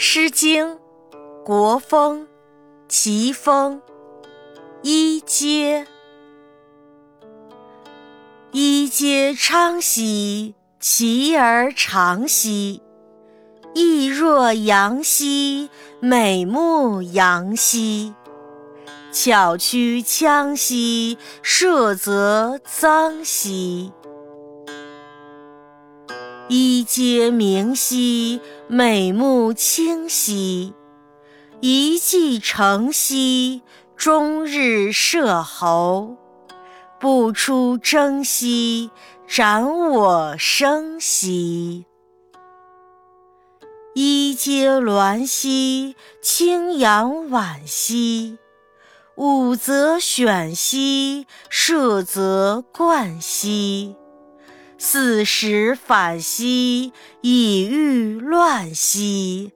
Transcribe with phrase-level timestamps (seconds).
[0.00, 0.74] 诗经·
[1.44, 2.22] 国风·
[2.88, 3.82] 齐风，
[4.80, 5.88] 一阶。
[8.52, 12.80] 一阶昌兮，其而长兮；
[13.74, 15.68] 意若阳兮，
[15.98, 18.14] 美目扬兮。
[19.10, 23.92] 巧屈枪兮，射则臧兮。
[26.48, 30.72] 一阶明兮，美目清兮；
[31.60, 33.62] 一骑乘兮，
[33.94, 36.16] 终日射候。
[36.98, 38.90] 不出征兮，
[39.26, 41.84] 斩我生兮。
[43.94, 48.38] 一阶鸾兮，清扬婉兮；
[49.16, 53.94] 舞则选兮，射则冠兮。
[54.78, 59.50] 四时反兮，以御乱兮。